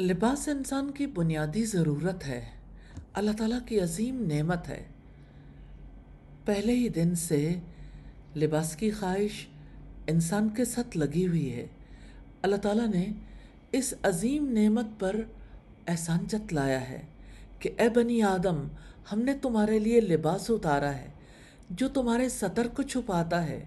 [0.00, 2.44] لباس انسان کی بنیادی ضرورت ہے۔
[3.12, 4.84] اللہ تعالیٰ کی عظیم نعمت ہے۔
[6.44, 7.54] پہلے ہی دن سے
[8.36, 9.46] لباس کی خواہش
[10.06, 11.66] انسان کے ساتھ لگی ہوئی ہے۔
[12.42, 13.06] اللہ تعالیٰ نے
[13.72, 15.16] اس عظیم نعمت پر
[15.86, 17.02] احسان جتلایا ہے
[17.58, 18.68] کہ اے بنی آدم،
[19.12, 21.08] ہم نے تمہارے لیے لباس اتارا ہے
[21.70, 23.64] جو تمہارے سطر کو چھپاتا ہے۔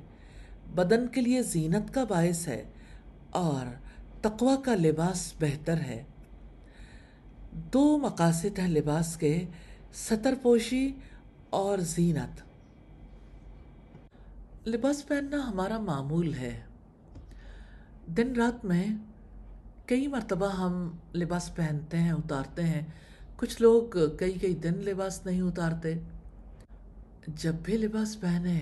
[0.76, 2.64] بدن کے لیے زینت کا باعث ہے
[3.30, 3.74] اور
[4.22, 6.04] تقوی کا لباس بہتر ہے۔
[7.74, 9.46] دو مقاصد ہیں لباس کے
[9.94, 10.92] سطر پوشی
[11.50, 12.42] اور زینت۔
[14.68, 16.62] لباس پہننا ہمارا معمول ہے۔
[18.08, 18.88] دن رات میں
[19.86, 22.82] کئی مرتبہ ہم لباس پہنتے ہیں، اتارتے ہیں۔
[23.36, 25.94] کچھ لوگ کئی کئی دن لباس نہیں اتارتے۔
[27.28, 28.60] جب بھی لباس پہنے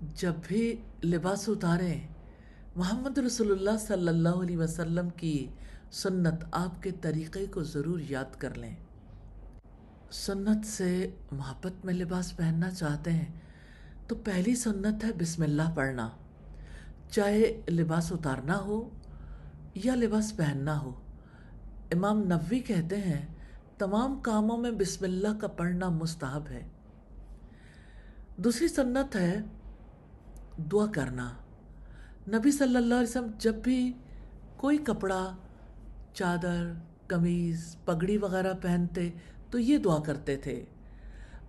[0.00, 2.00] جب بھی لباس اتاریں،
[2.76, 5.46] محمد رسول اللہ صلی اللہ علیہ وسلم کی
[5.92, 8.76] سنت آپ کے طریقے کو ضرور یاد کر لیں۔
[10.10, 13.40] سنت سے محبت میں لباس پہننا چاہتے ہیں،
[14.06, 16.08] تو پہلی سنت ہے بسم اللہ پڑھنا۔
[17.10, 18.90] چاہے لباس اتارنا ہو
[19.74, 21.00] یا لباس پہننا ہو،
[21.92, 23.26] امام نبوی کہتے ہیں،
[23.78, 26.68] تمام کاموں میں بسم اللہ کا پڑھنا مستحب ہے۔
[28.36, 29.40] دوسری سنت ہے
[30.72, 31.32] دعا کرنا۔
[32.28, 33.92] نبی صلی اللہ علیہ وسلم جب بھی
[34.56, 35.36] کوئی کپڑا
[36.18, 36.72] چادر،
[37.06, 39.10] قمیض، پگڑی وغیرہ پہنتے
[39.50, 40.64] تو یہ دعا کرتے تھے۔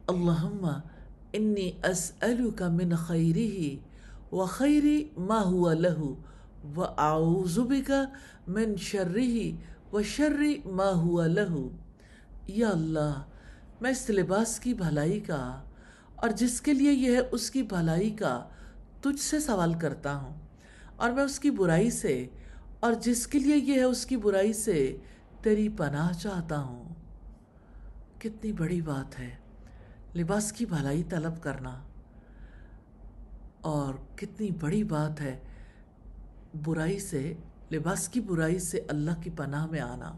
[0.07, 0.65] اللہم
[1.33, 3.77] انی اسألوک من خیری
[4.31, 6.15] و خیری ما ہوا لہو
[6.75, 7.91] و اعوذ بک
[8.47, 9.55] من شرری
[9.93, 11.69] و شرری ما ہوا لہو۔
[12.47, 13.21] یا اللہ،
[13.81, 15.63] میں اس لباس کی بھلائی کا
[16.15, 18.43] اور جس کے لیے یہ ہے اس کی بھلائی کا
[19.01, 20.33] تجھ سے سوال کرتا ہوں
[20.95, 22.27] اور میں اس کی برائی سے
[22.79, 24.97] اور جس کے لیے یہ ہے اس کی برائی سے
[25.41, 26.83] تیری پناہ چاہتا ہوں۔
[28.19, 29.29] کتنی بڑی بات ہے۔
[30.15, 31.81] لباس کی بھلائی طلب کرنا۔
[33.61, 35.39] اور کتنی بڑی بات ہے
[36.65, 37.33] برائی سے،
[37.71, 40.11] لباس کی برائی سے اللہ کی پناہ میں آنا۔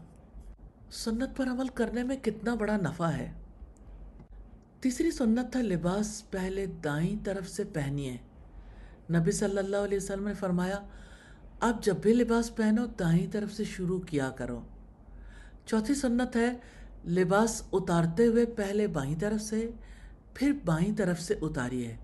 [0.90, 3.32] سنت پر عمل کرنے میں کتنا بڑا نفع ہے۔
[4.80, 8.16] تیسری سنت تھا لباس پہلے دائیں طرف سے پہنیے۔
[9.10, 10.78] نبی صلی اللہ علیہ وسلم نے فرمایا
[11.62, 14.60] آپ جب بھی لباس پہنو دائیں طرف سے شروع کیا کرو۔
[15.66, 16.56] چوتھی سنت ہے،
[17.04, 19.70] لباس اتارتے ہوئے پہلے بائیں طرف سے،
[20.34, 21.96] پھر بائیں طرف سے اتاریے۔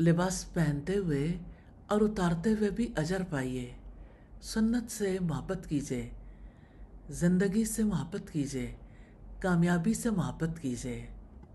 [0.00, 1.38] لباس پہنتے ہوئے
[1.86, 3.72] اور اتارتے ہوئے بھی اجر پائیے۔
[4.42, 6.10] سنت سے محبت کیجیے
[7.08, 8.76] زندگی سے محبت کیجیے
[9.40, 11.06] کامیابی سے محبت کیجیے